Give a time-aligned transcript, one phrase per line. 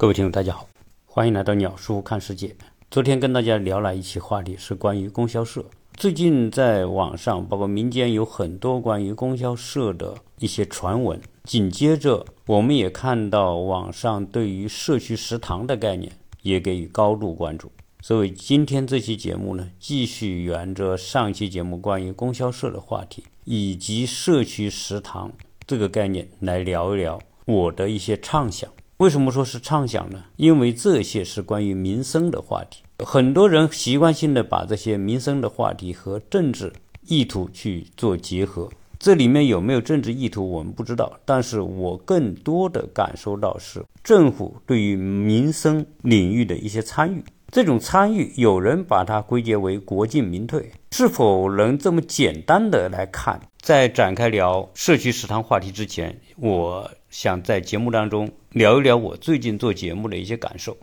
[0.00, 0.68] 各位听众，大家好，
[1.06, 2.54] 欢迎来到鸟叔看世界。
[2.88, 5.64] 昨天跟大家聊了一期话题，是关于供销社。
[5.94, 11.20] 最近在网上，包括民间有很多关于供销社的一些传闻。
[11.42, 16.12] 紧接着，我们也看到网上对于社区食堂的概念
[16.42, 17.72] 也给予高度关注。
[18.00, 25.32] 所以今天这期节目呢，继续沿着上期节目关于供销社的话题，以及社区食堂
[25.66, 28.70] 这个概念来聊一聊我的一些畅想。
[28.98, 30.24] 为什么说是畅想呢？
[30.34, 36.72] 因为这些是关于民生的话题，很多人习惯性的把这些民生的话题和政治
[37.06, 53.40] 意图去做结合，这里面有没有政治意图我们不知道，但是我更多的感受到是政府对于民生领域的一些参与，这种参与有人把它归结为国进民退，是否能这么简单的来看？
[53.58, 60.76] 在展开聊社区食堂话题之前，我想在节目当中聊一聊我最近做节目的一些感受。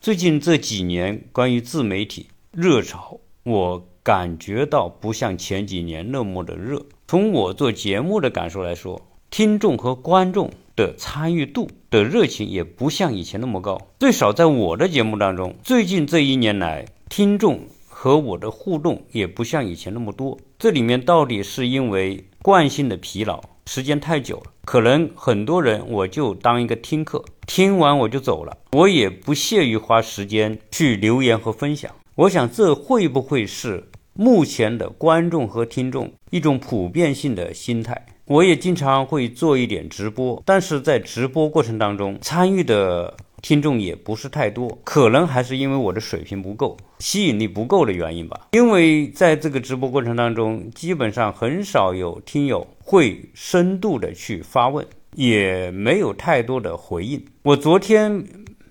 [0.00, 6.86] 最近这几年关于自媒体热潮，我感觉到不像前几年那么的热。
[7.06, 13.80] 从我做节目的感受来说，听众和观众的参与度的热情也不像以前那么高。
[13.98, 17.60] 最少在我的节目当中，最近这一年来，听众。
[17.98, 31.90] 和我的互动也不像以前那么多，这里面到底是因为惯性的疲劳，时间太久了，可能很多人我就当一个听课，听完我就走了，我也不屑于花时间去留言和分享。
[32.16, 38.04] 我想这会不会是目前的观众和听众一种普遍性的心态？
[38.26, 43.16] 我也经常会做一点直播，但是在直播过程当中参与的。
[43.42, 48.48] 听众也不是太多，可能还是因为我的水平不够，吸引力不够的原因吧。
[48.52, 57.24] 因为在这个直播过程当中，基本上很少有听友会深度的去发问，也没有太多的回应。
[57.42, 58.24] 我昨天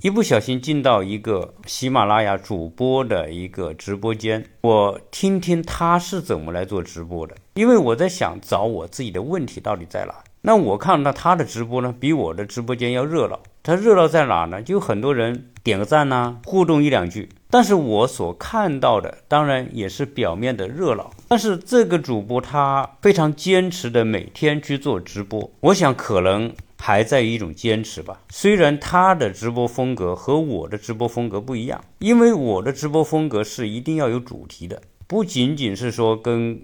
[0.05, 10.13] 一不小心进到一个喜马拉雅主播的一个直播间，我听听他是怎么来做直播的，因为我在想找我自己的问题到底在哪。
[10.43, 13.39] 那我看到他的直播呢，比我的直播间要热闹。
[13.63, 14.61] 他热闹在哪呢？
[14.61, 17.27] 就很多人点个赞呐，互动一两句。
[17.49, 21.09] 但是我所看到的，当然也是表面的热闹。
[21.27, 26.53] 但是这个主播他非常坚持的每天去做直播，我想可能
[26.85, 28.21] 还在于一种坚持吧。
[28.29, 36.61] 虽然他的直播风格和我的直播风格不一样，因为我的直播风格是一定要有主题的，不仅仅是说跟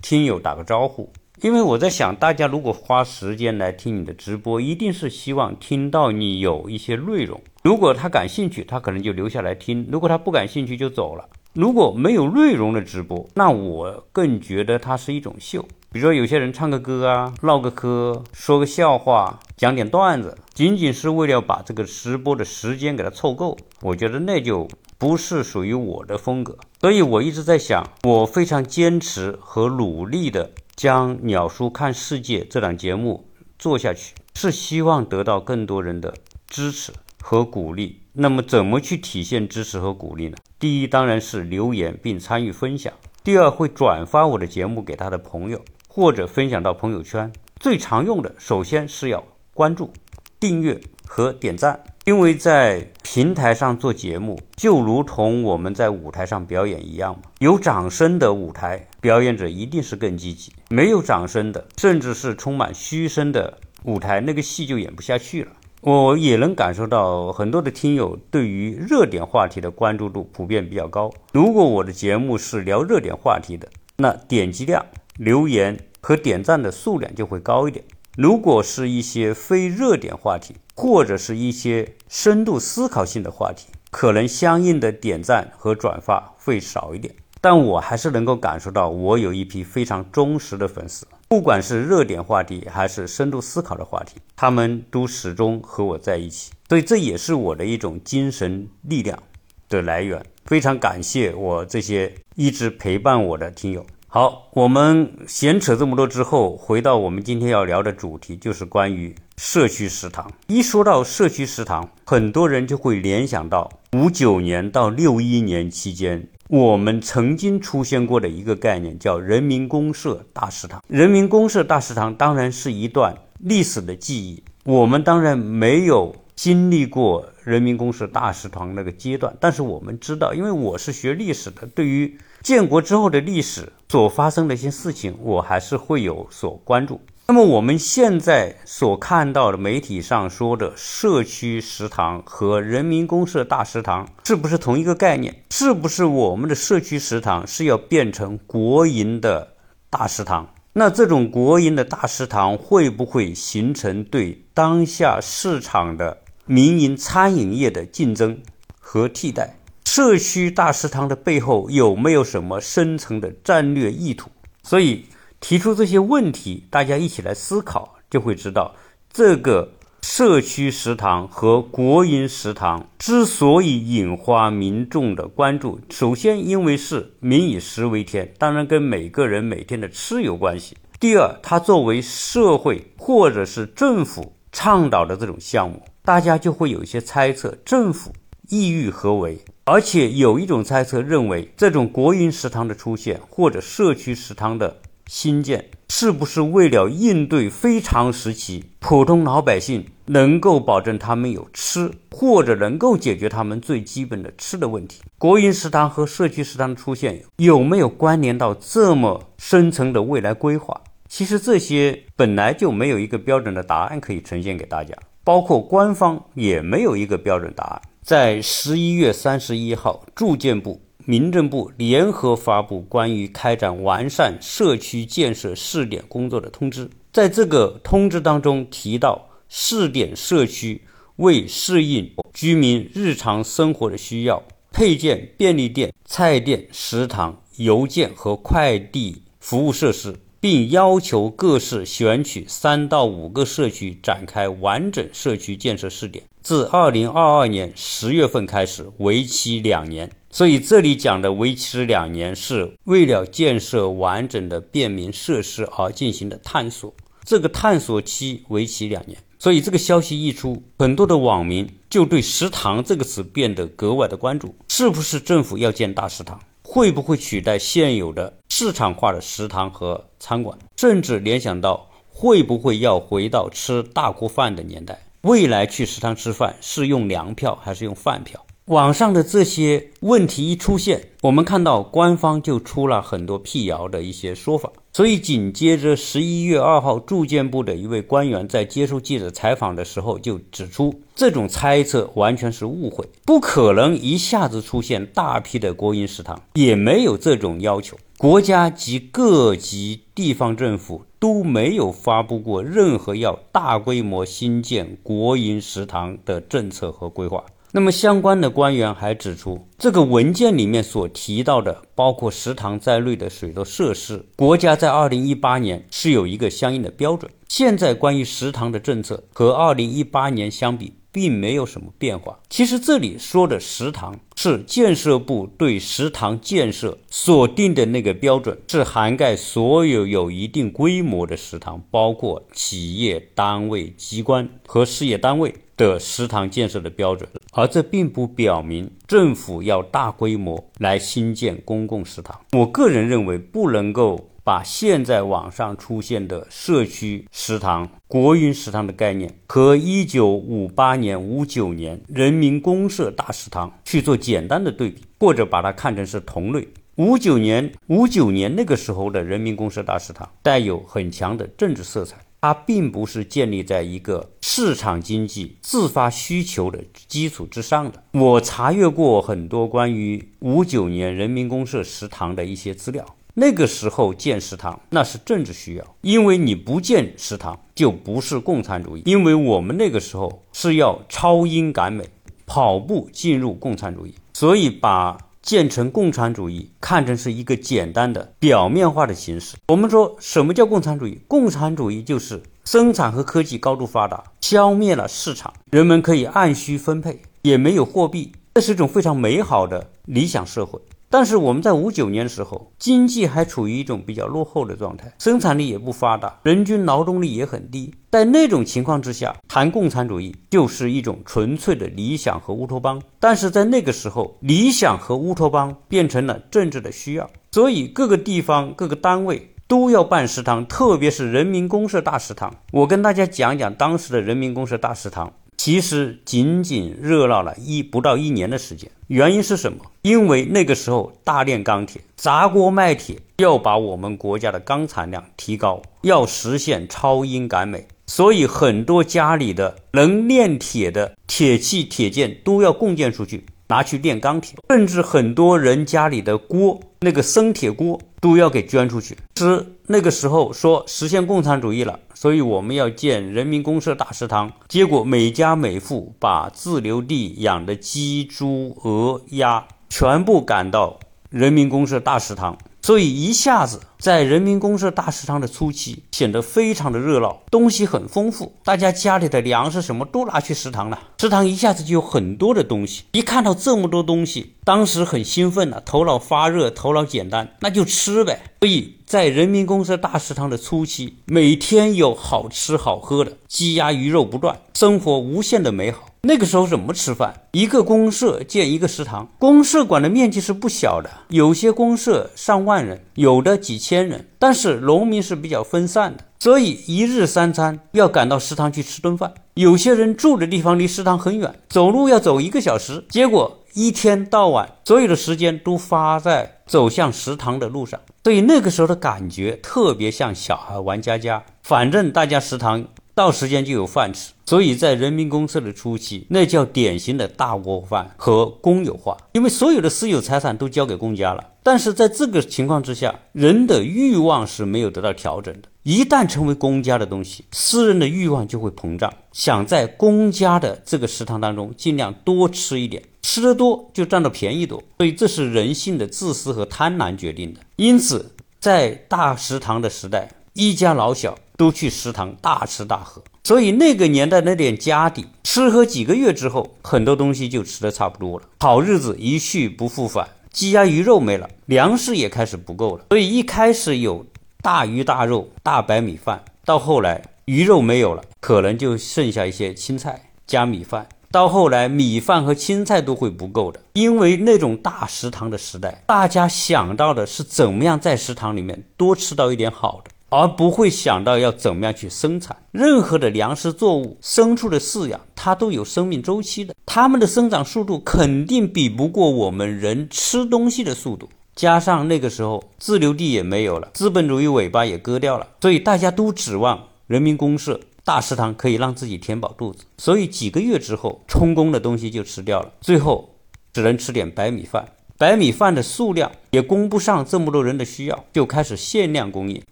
[0.00, 1.12] 听友打个招呼。
[1.42, 7.38] 因为我在想，大家如果花时间来听你的直播，一定是希望听到你有一些内容。
[7.62, 11.28] 如果他感兴趣，他可能就留下来听；如果他不感兴趣，就走了。
[11.52, 15.66] 如果没有内容的直播，那我更觉得它是一种秀。
[15.92, 24.68] 比如说，有些人唱个歌啊，唠个嗑，说个笑话，讲点段子，仅仅是为了把这个直播的时间给它凑够，我觉得那就
[24.98, 26.56] 不是属于我的风格。
[26.80, 30.50] 所以我一直在想，我非常坚持和努力的。
[30.76, 33.28] 将《鸟叔看世界》这档节目
[33.58, 36.14] 做下去，是希望得到更多人的
[36.46, 36.90] 支持
[37.20, 38.00] 和鼓励。
[38.14, 40.38] 那么，怎么去体现支持和鼓励呢？
[40.58, 45.62] 第一，当然是留言并参与分享；第二，会转发我的节目给他的朋友，
[45.92, 47.32] 或者分享到朋友圈。
[47.58, 49.92] 最常用的，首先是要关注、
[50.38, 51.82] 订阅和点赞。
[52.04, 57.22] 因为在平台上做节目，就如同我们在舞台上表演一样嘛。
[57.40, 65.50] 有掌声的舞台，表演者一定是更积极；没有掌声的，甚至是充满嘘声的舞台，那个戏就演不下去了。
[65.82, 71.10] 我也能感受到很多的听友对于热点话题的关注度普遍比较高。
[71.32, 74.84] 如果我的节目是聊热点话题的，那点击量、
[75.20, 77.84] 留言和点赞的数量就会高一点。
[78.16, 87.14] 如果是一些非热点话题，或者是一些深度思考性的话题，可能相应的点赞和转发会少一点。
[87.38, 96.50] 但我还是能够感受到，我有一批非常忠实的粉丝，不管是热点话题还是深度思考的话题，他们都始终和我在一起。
[96.70, 99.22] 所以这也是我的一种精神力量
[99.68, 100.24] 的来源。
[100.46, 103.84] 非常感谢我这些一直陪伴我的听友。
[104.12, 110.28] 好，我们闲扯这么多之后，回到我们今天要聊的主题，就是关于社区食堂。
[110.48, 120.82] 一说到社区食堂，很多人就会联想到五九年到六一年期间，我们曾经出现过的一个概念，叫人民公社大食堂。
[120.88, 136.98] 人民公社大食堂当然是一段历史的记忆，我们当然没有经历过人民公社大食堂那个阶段，但是我们知道，因为我是学历史的，对于建国之后的历史所发生的一些事情，我还是会有所关注。
[137.26, 145.42] 那么我们现在所看到的媒体上说的社区食堂和人民公社大食堂是不是同一个概念？
[145.50, 149.46] 是不是我们的社区食堂是要变成国营的
[149.90, 150.48] 大食堂？
[150.72, 156.16] 那这种国营的大食堂会不会形成对当下市场的
[156.50, 158.42] 民营餐饮业的竞争
[158.80, 159.56] 和替代？
[159.84, 164.28] 社区大食堂的背后有没有什么深层的战略意图？
[164.64, 165.04] 所以。
[165.38, 168.74] 提出这些问题，大家一起来思考，就会知道
[169.10, 180.76] 这个社区食堂和国营食堂之所以引发民众的关注，首先因为是民以食为天，当然跟每个人每天的吃有关系。
[181.00, 188.12] 第二，它作为社会或者是政府倡导的这种项目，大家就会有一些猜测，政府
[188.48, 189.38] 意欲何为？
[189.62, 194.78] 而且有一种猜测认为，这种国营食堂的出现或者社区食堂的。
[195.06, 205.00] 新建是不是为了应对非常时期普通老百姓能够保证他们有吃，或者能够解决他们最基本的吃的问题？
[205.16, 210.80] 国营食堂和社区食堂的出现有没有关联到这么深层的未来规划？
[211.08, 217.82] 其实这些本来就没有一个标准的答案可以呈现给大家，包括官方也没有一个标准答案。
[218.02, 220.80] 在十一月三十一号，住建部。
[221.06, 230.82] 民政部联合发布关于开展完善社区建设试点工作的通知，在这个通知当中提到，试点社区
[231.16, 234.40] 为适应居民日常生活的需要，
[234.70, 250.10] 配建便利店、菜店、食堂、邮件和快递服务设施，并要求各市选取三到五个社区展开完整社区建设试点，自二零二二年十月份开始，为期两年。
[250.30, 256.94] 所以这里讲的为期两年，是为了建设完整的便民设施而进行的探索。
[257.24, 259.18] 这个探索期为期两年。
[259.38, 264.54] 所以这个消息一出，很多的网民就对“食堂”这个词变得格外的关注。
[264.68, 266.40] 是不是政府要建大食堂？
[266.62, 270.58] 会不会取代现有的市场化的食堂和餐馆？
[270.76, 275.00] 甚至联想到会不会要回到吃大锅饭的年代？
[275.22, 278.44] 未来去食堂吃饭是用粮票还是用饭票？
[278.66, 284.70] 网上的这些问题一出现，我们看到官方就出了很多辟谣的一些说法。
[284.92, 297.96] 所以紧接着十一月二号，住建部的一位官员在接受记者采访的时候就指出，这种猜测完全是误会，不可能一下子出现大批的国营食堂，也没有这种要求。
[298.18, 307.44] 国家及各级地方政府都没有发布过任何要大规模新建国营食堂的政策和规划。
[307.72, 317.30] 那么，相关的官员还指出，这个文件里面所提到的，包括食堂在内的许多设施，国家在二零一八年是有一个相应的标准。
[317.48, 322.40] 现在关于食堂的政策和二零一八年相比，并没有什么变化。
[322.48, 335.54] 其实这里说的食堂，是建设部对食堂建设所定的那个标准，是涵盖所有有一定规模的食堂，包括企业单位、机关和事业单位。
[335.80, 342.40] 的食堂建设的标准，而这并不表明政府要大规模来新建公共食堂。
[342.52, 356.68] 我个人认为，不能够把现在网上出现的社区食堂、国营食堂的概念和一九五八年、五九年人民公社大食堂去做简单的对比，或者把它看成是同类。
[356.96, 362.16] 五九年、五九年那个时候的人民公社大食堂带有很强的政治色彩。
[362.42, 364.26] 它并不是建立在一个
[364.60, 368.02] 市场经济自发需求的基础之上的。
[368.10, 373.02] 我查阅过很多关于五九年人民公社食堂的一些资料，
[373.32, 379.02] 那个时候建食堂那是政治需要，因为你不建食堂就不是共产主义。
[379.06, 382.04] 因为我们那个时候是要超英赶美，
[382.44, 385.16] 跑步进入共产主义，所以把。
[385.42, 389.56] 建成共产主义，看成是一个简单的表面化的形式。
[389.68, 391.18] 我们说什么叫共产主义？
[391.26, 400.80] 共产主义就是生产和科技高度发达，消灭了市场，人们可以按需分配，也没有货币，这是一种非常美好的理想社会。
[401.12, 407.92] 但是我们在五九年的时候，经济还处于一种比较落后的状态，生产力也不发达，人均劳动力也很低。
[408.12, 413.02] 在那种情况之下，谈共产主义就是一种纯粹的理想和乌托邦。
[413.18, 422.52] 但是在那个时候，理想和乌托邦变成了政治的需要，所以各个地方、各个单位都要办食堂，特别是人民公社大食堂。
[422.72, 425.32] 我跟大家讲讲当时的人民公社大食堂。
[425.56, 428.90] 其实仅仅热闹了一不到一年的时间。
[429.06, 429.78] 原因是什么？
[430.02, 443.44] 因为那个时候大炼钢铁，砸锅卖铁，要把我们国家的钢产量提高，要实现超英赶美，所以很多家里的能炼铁的铁器、铁件都要共建出去。
[443.70, 449.16] 拿去炼钢铁，甚至很多人家里的锅，那个生铁锅都要给捐出去。
[449.36, 454.52] 是那个时候说实现共产主义了，所以我们要建人民公社大食堂。
[454.68, 460.98] 结果每家每户把自留地养的鸡、猪、鹅、鸭全部赶到
[461.30, 462.58] 人民公社大食堂。
[462.90, 473.04] 所以一下子，在人民公社大食堂的初期，显得非常的热闹，东西很丰富，大家家里的粮食什么都拿去食堂了，食堂一下子就有很多的东西。
[473.12, 478.40] 一看到这么多东西，当时很兴奋了，头脑发热，头脑简单，那就吃呗。
[478.58, 486.06] 所以在人民公社大食堂的初期，每天有好吃好喝的，鸡鸭鱼肉不断，生活无限的美好。
[486.22, 487.32] 那个时候怎么吃饭？
[487.52, 494.26] 一个公社建一个食堂，公社管的面积是不小的，有些公社上万人，有的几千人。
[494.38, 499.32] 但是农民是比较分散的，所以一日三餐要赶到食堂去吃顿饭。
[499.54, 503.02] 有些人住的地方离食堂很远，走路要走一个小时。
[503.08, 507.98] 结果一天到晚，所有的时间都花在走向食堂的路上。
[508.22, 512.84] 所以那个时候的感觉特别像小孩玩家家，反正大家食堂。
[513.20, 521.44] 到时间就有饭吃，所以在人民公社的初期，那叫典型的大锅饭和公有化，因为所有的私有财产都交给公家了。
[521.62, 525.68] 但是在这个情况之下，人的欲望是没有得到调整的。
[525.82, 534.82] 一旦成为公家的东西，私人的欲望就会膨胀，想在公家的这个食堂当中尽量多吃一点，吃得多就占到便宜多。
[534.96, 537.60] 所以这是人性的自私和贪婪决定的。
[537.76, 541.36] 因此，在大食堂的时代，一家老小。
[541.60, 548.46] 都去食堂大吃大喝，所以那个年代那点家底，吃喝几个月之后，很多东西就吃的差不多了。
[548.60, 553.04] 好日子一去不复返，鸡鸭鱼肉没了，粮食也开始不够了。
[553.10, 554.24] 所以一开始有
[554.62, 561.08] 大鱼大肉、大白米饭，到后来鱼肉没有了，可能就剩下一些青菜加米饭。
[561.30, 570.10] 到后来米饭和青菜都会不够的，因为那种大食堂的时代，大家想到的是怎么样在食堂里面多吃到一点好的。
[570.30, 581.28] 而不会想到要怎么样去生产任何的粮食作物、牲畜的饲养，它都有生命周期的，它们的生长速度肯定比不过我们人吃东西的速度。
[581.56, 589.84] 加上那个时候自留地也没有了，资本主义尾巴也割掉了，所以大家都指望人民公社大食堂可以让自己填饱肚子。
[589.98, 593.34] 所以几个月之后，充公的东西就吃掉了，最后
[593.72, 594.86] 只能吃点白米饭。
[595.20, 599.62] 白米饭的数量也供不上这么多人的需要，就开始限量供应。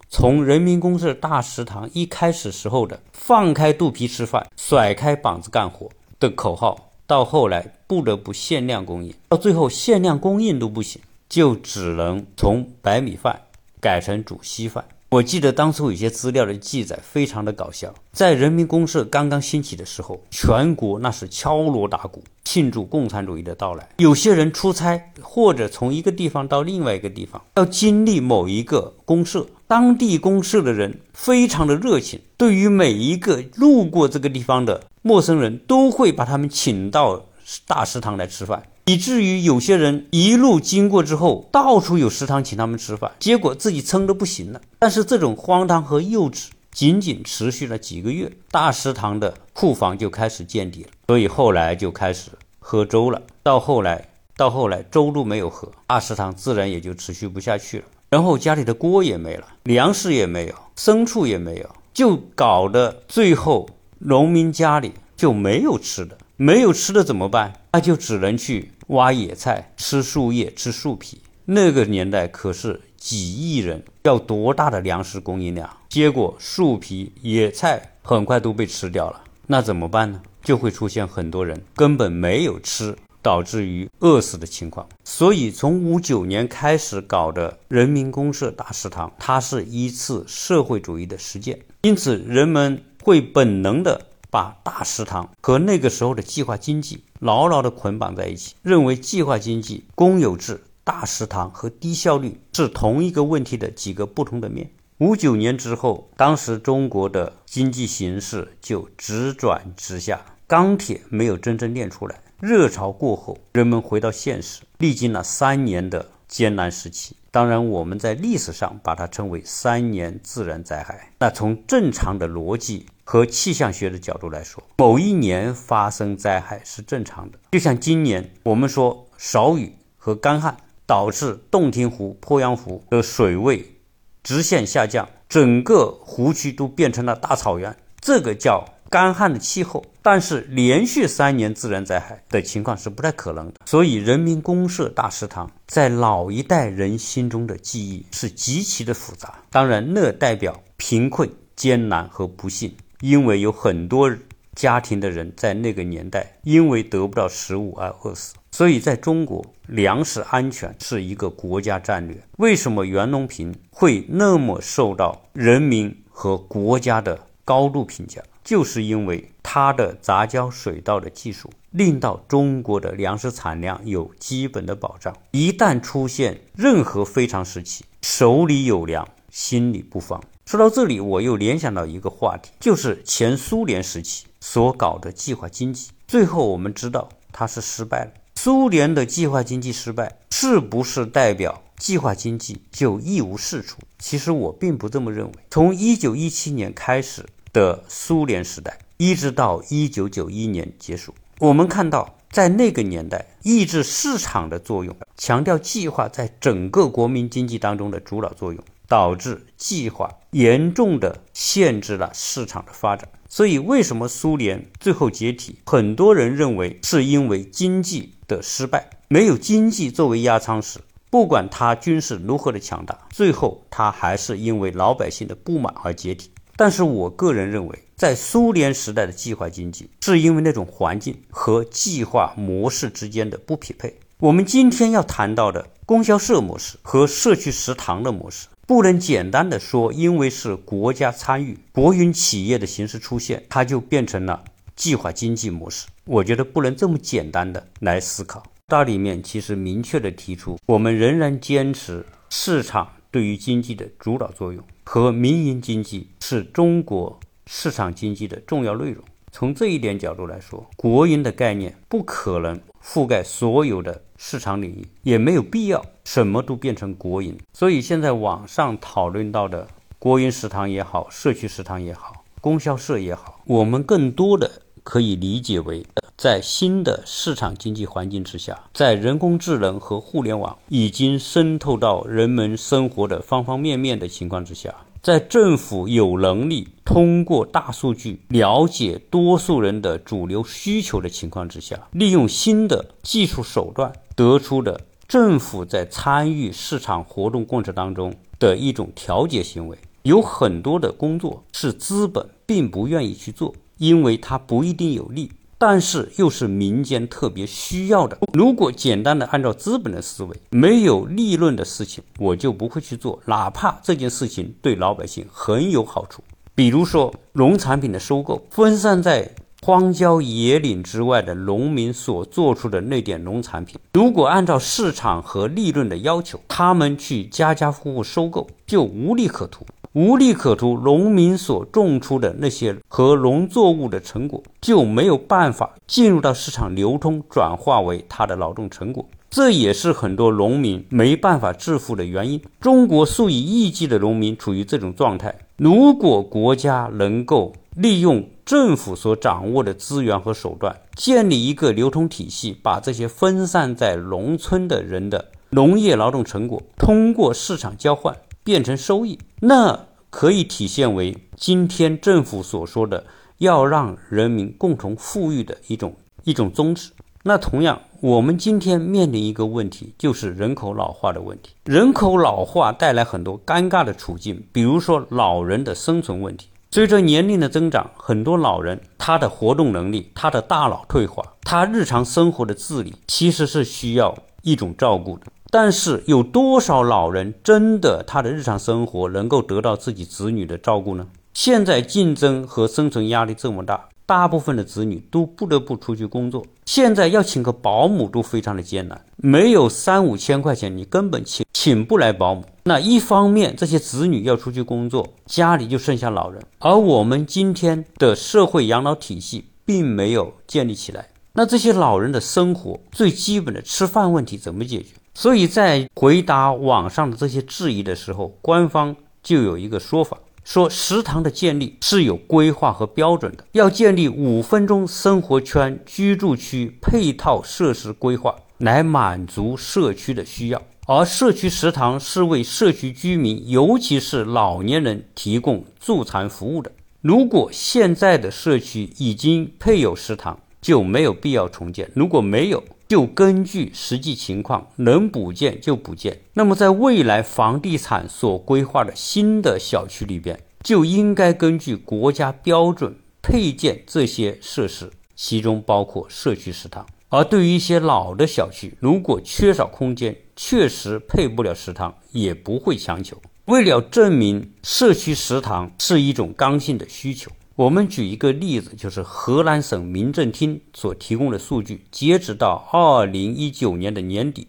[0.07, 5.89] 从人民公社大食堂一开始时候的“放开肚皮吃饭，甩开膀子干活”
[6.19, 13.41] 的口号，到后来不得不限量供应，到最后限量供应都不行，就只能从白米饭
[13.81, 14.85] 改成煮稀饭。
[15.11, 23.89] 我记得当初有些资料的记载非常的搞笑，在人民公社刚刚兴起的时候，全国那是敲锣打鼓庆祝共产主义的到来。
[23.97, 37.25] 有些人出差或者从一个地方到另外一个地方，要经历某一个公社，当地公社的人非常的热情，对于每一个路过这个地方的陌生人都会把他们请到
[37.65, 38.61] 大食堂来吃饭。
[38.89, 44.59] 以至于有些人一路经过之后，到处有食堂请他们吃饭，结果自己撑得不行了。
[44.79, 50.89] 但是这种荒唐和幼稚仅仅持续了几个月，大食堂的库房就开始见底了。
[51.07, 53.21] 所以后来就开始喝粥了。
[53.43, 57.85] 到后来，到后来粥都没有喝，大食堂自然也就持续不下去了。
[58.09, 63.69] 然后家里的锅也没了，粮食也没有，牲畜也没有，就搞得最后
[63.99, 66.17] 农民家里就没有吃的。
[66.41, 67.51] 没有吃的怎么办？
[67.73, 71.21] 那就只能去挖野菜，吃树叶，吃树皮。
[71.45, 75.69] 那个年代可是几亿人，要多大的粮食供应量？
[75.89, 79.23] 结果树皮、野菜很快都被吃掉了。
[79.47, 80.21] 那怎么办呢？
[80.43, 84.87] 就会出现很多人根本没有吃，导致于饿死的情况。
[85.03, 91.59] 所以从五九年开始搞的人民公社大食堂，它是一次社会主义的实践。
[91.81, 94.07] 因此，人们会本能的。
[94.31, 104.71] 把大食堂和那个时候的计划经济牢牢地捆绑在一起，认为计划经济、公有制、大食堂和低效率是同一个问题的几个不同的面。
[104.99, 112.21] 五九年之后，当时中国的经济形势就直转直下，钢铁没有真正炼出来。
[112.41, 121.11] 热潮过后，人们回到现实，历经了三年的艰难时期，当然，我们在历史上把它称为三年自然灾害。
[121.19, 127.37] 那从正常的逻辑和气象学的角度来说，某一年发生灾害是正常的。
[127.51, 133.77] 就像今年我们说少雨和干旱导致洞庭湖、鄱阳湖的水位
[134.23, 138.65] 直线下降，整个湖区都变成了大草原，这个叫。
[138.89, 143.53] 干旱的气候，但是连续三年自然灾害的情况是不太可能的。
[143.67, 149.35] 所以，人民公社大食堂在老一代人心中的记忆是极其的复杂。
[149.51, 154.11] 当然，那代表贫困、艰难和不幸，因为有很多
[154.55, 158.33] 家庭的人在那个年代因为得不到食物而饿死。
[158.51, 162.17] 所以，在中国，粮食安全是一个国家战略。
[162.39, 168.21] 为什么袁隆平会那么受到人民和国家的高度评价？
[168.43, 175.15] 就是因为它的杂交水稻的技术，令到中国的粮食产量有基本的保障。
[175.31, 180.21] 一旦出现任何非常时期，手里有粮，心里不慌。
[180.45, 188.11] 说到这里，我又联想到一个话题，就是前苏联时期所搞的计划经济，最后我们知道它是失败了。
[188.35, 193.79] 苏联的计划经济失败，是不是代表计划经济就一无是处？
[193.97, 195.31] 其实我并不这么认为。
[195.49, 197.25] 从一九一七年开始。
[197.51, 213.09] 的苏联时代，一直到一九九一年结束，我们看到，在那个年代，抑制市场的作用，强调计划在整个国民经济当中的主导作用，导致计划严重的限制了市场的发展。
[213.27, 215.59] 所以，为什么苏联最后解体？
[215.65, 220.79] 很多人认为是因为经济的失败，没有经济作为压舱石，
[221.11, 226.31] 不管它军事如何的强大，最后它还是因为老百姓的不满而解体。
[226.59, 233.97] 但是我个人认为，在苏联时代的计划经济，是因为那种环境和计划模式之间的不匹配。
[234.17, 244.43] 我们今天要谈到的供销社模式和社区食堂的模式，不能简单的说，因为是国家参与、国营企业的形式出现，它就变成了
[244.75, 245.87] 计划经济模式。
[246.03, 248.43] 我觉得不能这么简单的来思考。
[248.67, 254.61] 大里面其实明确的提出，我们仍然坚持市场对于经济的主导作用。
[254.91, 259.03] 和民营经济是中国市场经济的重要内容。
[259.31, 267.37] 从这一点角度来说，国营的概念不可能覆盖所有的市场领域，也没有必要什么都变成国营。
[267.53, 269.67] 所以现在网上讨论到的
[269.99, 274.49] 国营食堂也好，社区食堂也好，供销社也好，我们更多的
[274.81, 275.85] 可以理解为。
[276.19, 305.31] 在新的市场经济环境之下，在人工智能和互联网已经渗透到人们生活的方方面面的情况之下，在政府有能力通过大数据了解多数人的主流需求的情况之下，利用新的技术手段得出的政府在参与市场活动过程当中的一种调节行为，有很多的工作是资本并不愿意去做，因为它不一定有利。
[305.59, 308.17] 但是又是民间特别需要的。
[308.33, 316.23] 如果简单的按照资本的思维，没有利润的事情，我就不会去做，哪怕这件事情对老百姓很有好处。
[316.55, 319.29] 比如说农产品的收购，分散在
[319.61, 329.65] 荒郊野岭之外的农民所做出的那点农产品，如果按照市场和利润的要求，他们去家家户户收购，就无利可图。
[329.93, 339.03] 无利可图，农民所种出的那些和农作物的成果就没有办法进入到市场流通，转化为他的劳动成果。
[339.31, 342.39] 这也是很多农民没办法致富的原因。
[342.59, 345.35] 中国数以亿计的农民处于这种状态。
[345.57, 358.15] 如果国家能够利用政府所掌握的资源和手段，建立一个流通体系，把这些分散在农村的人的农业劳动成果通过市场交换。
[358.49, 363.05] 变成收益，那可以体现为今天政府所说的
[363.37, 366.89] 要让人民共同富裕的一种一种宗旨。
[367.21, 371.51] 那同样，我们今天面临一个问题，就是人口老化的问题。
[371.65, 376.47] 人口老化带来很多尴尬的处境，比如说老人的生存问题。
[376.71, 385.27] 随着年龄的增长，很多老人他的活动能力、他的大脑退化、他日常生活的自理，其实是需要一种照顾的。
[385.51, 391.07] 但是有多少老人真的他的日常生活能够得到自己子女的照顾呢？
[391.33, 396.45] 现在竞争和生存压力这么大，大部分的子女都不得不出去工作。
[396.65, 402.43] 现在要请个保姆都非常的艰难，没有三五千块钱，你根本请请不来保姆。
[402.65, 411.07] 那一方面，这些子女要出去工作，家里就剩下老人，而我们今天的社会养老体系并没有建立起来。
[411.33, 414.89] 那这些老人的生活最基本的吃饭问题怎么解决？
[415.21, 430.61] 所以在回答网上的这些质疑的时候，官方就有一个说法，说食堂的建立是有规划和标准的，要建立五分钟生活圈居住区配套设施规划，来满足社区的需要。
[430.87, 436.71] 而社区食堂是为社区居民，尤其是老年人提供助餐服务的。
[437.01, 446.21] 如果现在的社区已经配有食堂，就没有必要重建；如果没有，就根据实际情况能补建就补建。
[446.33, 456.83] 那么，在未来房地产所规划的新的小区里边，就应该根据国家标准配建这些设施，其中包括社区食堂。
[457.09, 463.15] 而对于一些老的小区，如果缺少空间，确实配不了食堂，也不会强求。
[463.45, 474.47] 为了证明社区食堂是一种刚性的需求，我们举一个例子，就是河南省民政厅所提供的数据，截止到二零一九年的年底，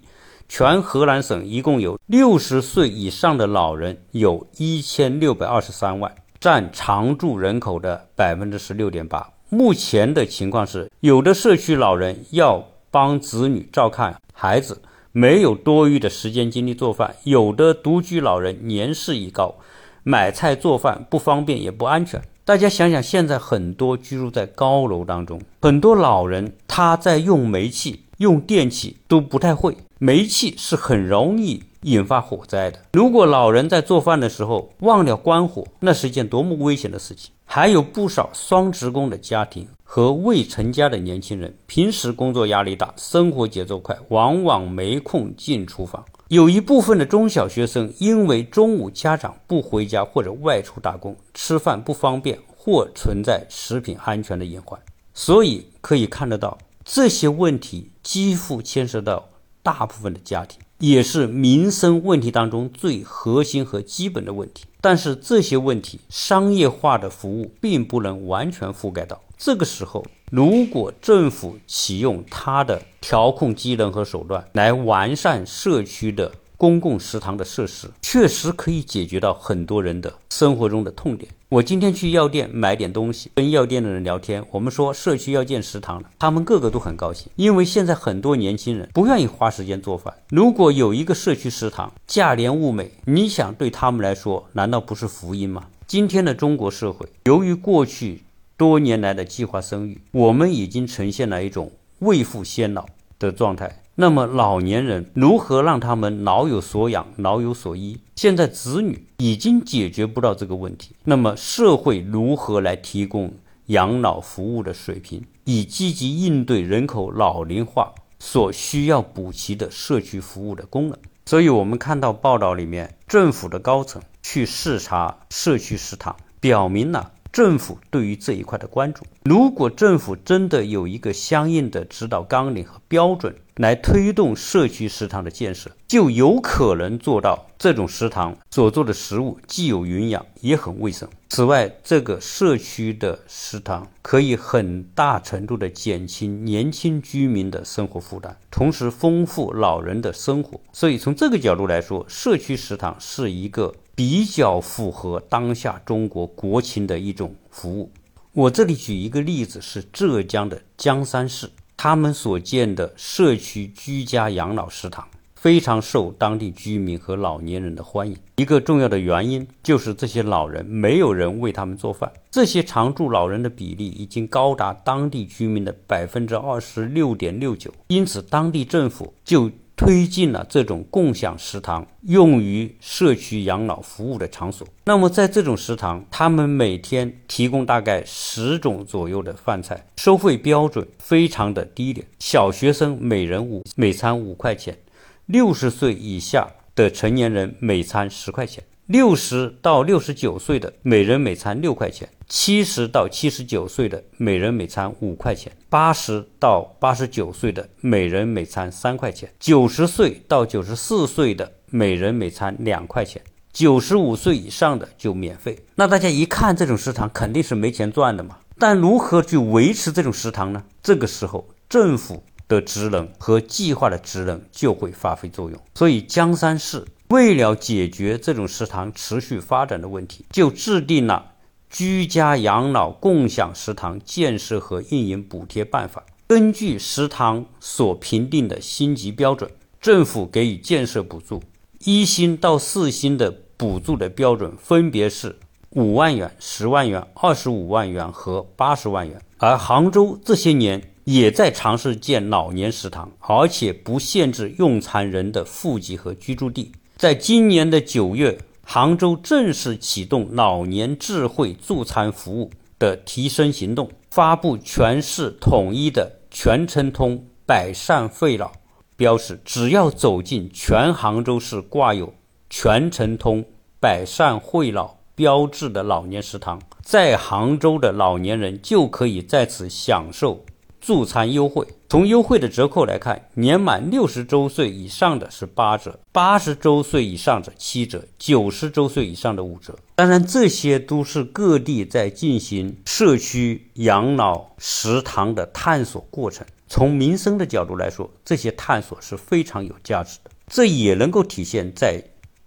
[0.48, 9.28] 全河南省一共有六十岁以上的老人有一千六百二十三万，占常住人口的百分之十六点八。
[9.48, 19.56] 目前的情况是，有的社区老人要帮子女照看孩子，没有多余的时间精力做饭；有的独居老人年事已高，
[20.04, 22.22] 买菜做饭不方便也不安全。
[22.44, 32.80] 大家想想，现在很多居住在高楼当中，很多老人他在用煤气、用电器都不太会，煤气是很容易引发火灾的。
[32.92, 37.30] 如果老人在做饭的时候忘了关火，那是一件多么危险的事情！
[37.44, 46.04] 还有不少双职工的家庭和未成家的年轻人，平时工作压力大，生活节奏快，往往没空进厨房。
[46.30, 54.80] 有一部分的中小学生，因为中午家长不回家或者外出打工，吃饭不方便或存在食品安全的隐患。
[55.12, 59.28] 所以可以看得到，这些问题几乎牵涉到
[59.60, 60.60] 大部分的家庭。
[60.78, 69.20] 也是民生问题当中最核心和基本的问题，但是这些问题商业化的服务并不能完全覆盖到。
[69.42, 76.30] 这个时候，如果政府启用它的调控机能和手段来完善社区的。
[76.58, 81.32] 公共食堂的设施确实可以解决到很多人的生活中的痛点。
[81.48, 90.12] 我今天去药店买点东西，跟药店的人聊天，我们说社区要建食堂了，他们个个都很高兴，因为现在很多年轻人不愿意花时间做饭。
[90.28, 95.64] 如果有一个社区食堂，价廉物美，你想对他们来说，难道不是福音吗？
[95.86, 98.22] 今天的中国社会，由于过去
[98.60, 102.84] 多年来的计划生育，我们已经呈现了一种未富先老
[103.18, 103.80] 的状态。
[103.94, 107.98] 那么老年人如何让他们老有所养、老有所依？
[108.16, 113.32] 现在子女已经解决不到这个问题，那么社会如何来提供
[113.68, 120.98] 养老服务的水平，以积极应对人口老龄化所需要补齐的社区服务的功能？
[121.24, 129.04] 所以，我们看到报道里面，政府的高层去视察社区食堂，表明了政府对于这一块的关注。
[129.24, 141.06] 如果政府真的有一个相应的指导纲领和标准，来推动社区食堂的建设，就有可能做到这种食堂所做的食物既有营养，也很卫生。
[141.28, 150.58] 此外，这个社区的食堂可以很大程度的减轻年轻居民的生活负担，同时丰富老人的生活。
[150.72, 157.92] 所以，从这个角度来说，社区食堂是一个比较符合当下中国国情的一种服务。
[158.32, 161.50] 我这里举一个例子，是浙江的江山市。
[161.76, 168.16] 他们所建的社区居家养老食堂非常受当地居民和老年人的欢迎。
[168.36, 172.10] 一个重要的原因就是这些老人没有人为他们做饭。
[172.30, 179.50] 这些常住老人的比例已经高达当地居民的百分之二十六点六九，因此当地政府就。
[179.80, 184.68] 推进了这种共享食堂用于社区养老服务的场所。
[184.84, 192.06] 那么，在这种食堂，他们每天提供大概十种左右的饭菜，收费标准非常的低廉。
[192.18, 194.76] 小学生每人五每餐五块钱，
[195.24, 198.62] 六十岁以下的成年人每餐十块钱。
[198.90, 213.22] 六十到六十九岁的每人每餐六块钱，七十到七十九岁的每人每餐五块钱，八十到八十九岁的每人每餐三块钱，九十岁到九十四岁的每人每餐两块钱，
[213.52, 215.56] 九十五岁以上的就免费。
[215.76, 220.64] 那大家一看这种食堂肯定是没钱赚的嘛，但如何去维持这种食堂呢？
[220.82, 225.56] 这个时候政府的职能和计划的职能就会发挥作用。
[225.76, 226.84] 所以江山市。
[227.10, 231.32] 为了解决这种食堂持续发展的问题，就制定了
[231.68, 236.04] 居家养老共享食堂建设和运营补贴办法。
[236.28, 241.42] 根据食堂所评定的星级标准，政府给予建设补助，
[241.80, 245.36] 一星到四星的补助的标准分别是
[245.70, 249.20] 五万元、十万元、二十五万元和八十万元。
[249.38, 256.70] 而杭州这些年也在尝试建老年食堂，而且不限制用餐人的户籍和居住地。
[257.00, 268.52] 在今年的九月，杭州正式启动老年智慧助餐服务的提升行动，发布全市统一的全程通百善惠老
[268.98, 269.40] 标识。
[269.46, 272.12] 只要走进全杭州市挂有
[272.50, 273.46] 全程通
[273.80, 280.44] 百善惠老标志的老年食堂，在杭州的老年人就可以在此享受。
[280.80, 289.78] 助餐优惠，从优惠的折扣来看，年满六十周岁以上的是八折，八十周岁以上的七折，九十周岁以上的五折。
[289.94, 296.46] 当然，这些都是各地在进行社区养老食堂的探索过程。
[296.66, 300.30] 从民生的角度来说，这些探索是非常有价值的。
[300.46, 302.02] 这也能够体现在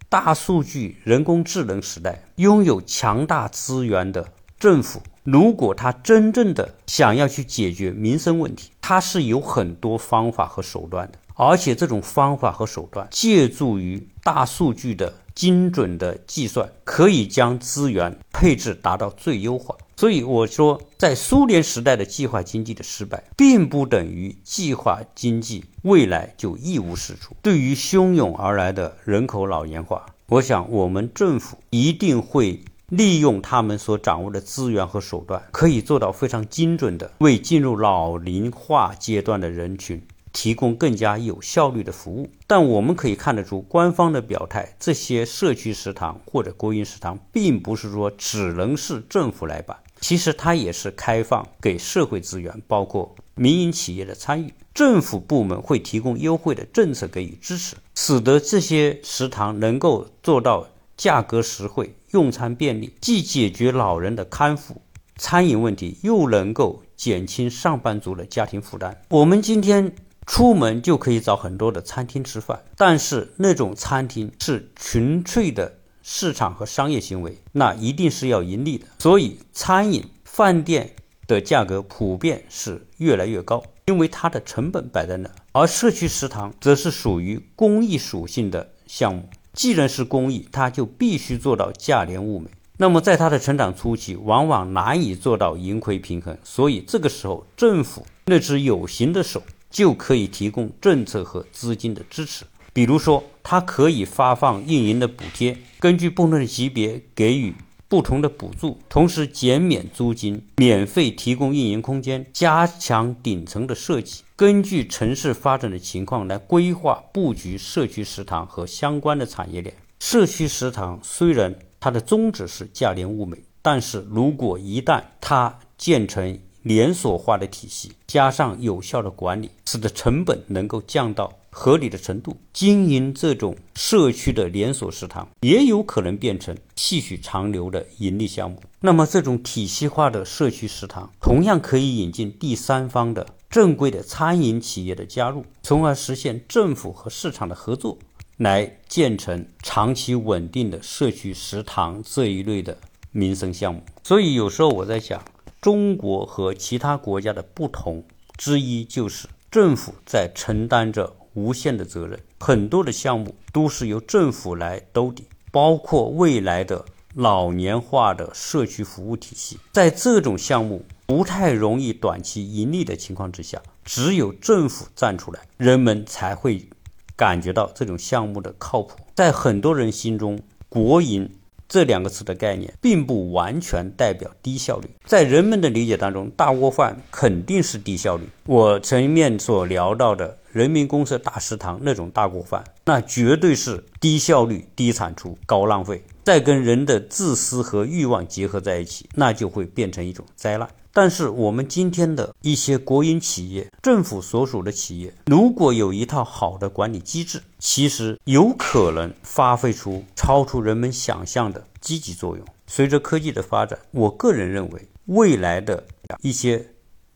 [0.09, 4.25] 大数据、人工智能时代，拥有强大资源的
[4.63, 5.01] 政府。
[5.23, 19.75] 如果他真正的想要去解决民生问题，他是有很多方法和手段的，而且这种方法和手段借助于大数据的精准的计算，可以将资源配置达到最优化。
[19.97, 27.35] 所以我说，在苏联时代的计划经济的失败，并不等于计划经济未来就一无是处。
[27.41, 32.61] 对于汹涌而来的人口老年化，我想我们政府一定会。
[32.89, 42.29] 利用他们所掌握的资源和手段，可以做到非常精准的为进入老龄化阶段的人群提供更加有效率的服务。
[42.45, 54.53] 但我们可以看得出，官方的表态，这些社区食堂或者国营食堂，并不是说只能是政府来办，其实它也是开放给社会资源，包括民营企业的参与。
[54.73, 60.67] 政府部门会提供优惠的政策给予支持，使得这些食堂能够做到。
[60.95, 64.81] 价格实惠，用餐便利，既解决老人的看护、
[65.17, 69.01] 餐饮问题，又能够减轻上班族的家庭负担。
[69.09, 69.95] 我们今天
[70.27, 78.85] 出门就可以找很多的餐厅吃饭，但是那种餐厅是纯粹的市场和商业行为，那一定是要盈利的。
[78.99, 80.91] 所以，餐饮饭店
[81.25, 85.27] 的价格普遍是越来越高，因为它的成本摆在那。
[85.51, 89.27] 而社区食堂则是属于公益属性的项目。
[89.53, 92.49] 既然是公益，它就必须做到价廉物美。
[92.77, 96.37] 那么，在它的成长初期，往往难以做到盈亏平衡。
[96.43, 102.45] 所以，这个时候，政府那只有形的手就可以提供政策和资金的支持。
[102.73, 107.53] 比如说，它可以发放运营的补贴，根据不同的级别给予。
[107.89, 119.73] 不同的补助，同时减免租金，免费提供运营空间，加强顶层的设计，根据城市发展的情况来规划布局社区食堂和相关的产业链。
[120.01, 131.33] 社区食堂虽然它的宗旨是价廉物美，但是如果一旦它建成连锁化的体系，加上有效的管理，使得成本能够降到。
[131.55, 138.59] 合理的程度经营这种社区的连锁食堂，也有可能变成细水长流的盈利项目。
[138.79, 147.99] 那么，这种体系化的社区食堂，同样可以引进第三方的正规的餐饮企业的加入，从而实现政府和市场的合作，
[148.37, 152.75] 来建成长期稳定的社区食堂这一类的
[153.11, 153.83] 民生项目。
[154.03, 155.23] 所以，有时候我在想，
[155.61, 158.03] 中国和其他国家的不同
[158.39, 161.15] 之一，就是政府在承担着。
[161.35, 166.85] 无限的责任，很多的项目都是由政府来兜底，包括未来的
[167.15, 169.57] 老年化的社区服务体系。
[169.71, 170.85] 在这种项目
[171.15, 176.67] 不太容易短期盈利的情况之下，只有政府站出来，人们才会
[177.15, 178.97] 感觉到这种项目的靠谱。
[179.13, 181.29] 在很多人心中，国营。
[181.69, 188.27] 这两个词的概念并不完全代表低效率，在人们的理解当中，大锅饭肯定是低效率。
[188.45, 200.69] 我前面所聊到的人民公社大食堂那种大锅饭，那绝对是低效率、低产出、高浪费，再跟人的自私和欲望结合在一起，那就会变成一种灾难。
[200.91, 212.45] 但是我们今天的一些国营企业、政府所属的企业，如果有一套好的管理机制，其实有可能发挥出超出人们想象的积极作用。
[212.67, 215.83] 随着科技的发展，我个人认为，未来的
[216.21, 216.67] 一些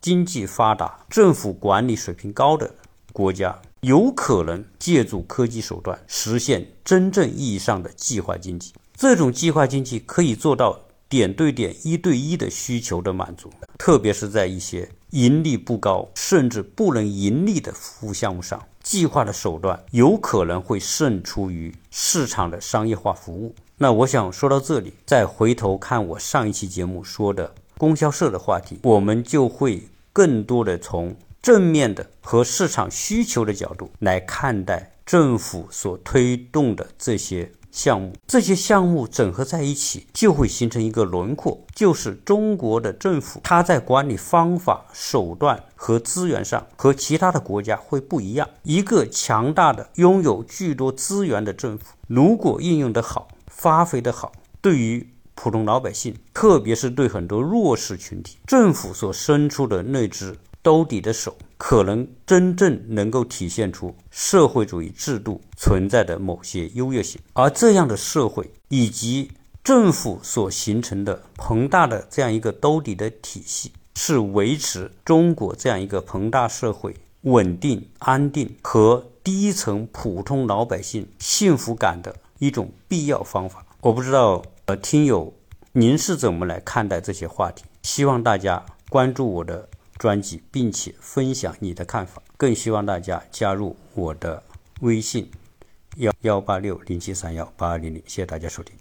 [0.01, 2.73] 经济发达、政府管理水平高的
[3.17, 8.73] 国家，有可能借助科技手段实现真正意义上的计划经济。
[8.95, 10.81] 这种计划经济可以做到。
[11.09, 23.55] 点对点、一对一的需求的满足，特别是在一些盈利不高，甚至不能盈利的服务项目上，计划的手段有可能会胜出于市场的商业化服务。
[23.77, 31.15] 那我想说到这里，再回头看我上一期节目说的供销社的话题，我们就会更多的从
[31.47, 38.11] 正面的和市场需求的角度来看待政府所推动的这些项目。
[38.27, 48.49] 这些项目整合在一起，就会形成一个轮廓，就是中国的政府，它在管理方法、手段和资源上和其他的国家会不一样。
[48.63, 60.35] 一个强大的、拥有巨多资源的政府，如果应用得好，发挥得好，对于普通老百姓，特别是对很多弱势群体，政府所伸出的那只
[60.67, 67.21] 兜底的手，可能真正能够体现出社会主义制度存在的某些优越性。
[67.31, 69.31] 而这样的社会以及
[69.63, 82.13] 政府所形成的庞大的这样一个兜底的体系，是维持中国这样一个庞大社会稳定、安定和低层普通老百姓幸福感的。
[82.39, 85.33] 一种必要方法，我不知道，呃，听友
[85.71, 87.63] 您是怎么来看待这些话题？
[87.83, 94.41] 希望大家关注我的专辑，并且分享你的看法，更希望大家加入我的
[94.81, 95.29] 微信
[95.97, 98.75] 幺幺八六零七三幺八二零零，谢谢大家收听。